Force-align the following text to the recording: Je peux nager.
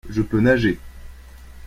Je 0.09 0.23
peux 0.23 0.39
nager. 0.41 0.79